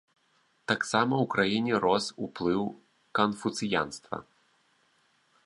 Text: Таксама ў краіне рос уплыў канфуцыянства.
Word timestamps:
Таксама 0.69 1.13
ў 1.23 1.25
краіне 1.33 1.73
рос 1.83 2.05
уплыў 2.29 2.63
канфуцыянства. 3.21 4.15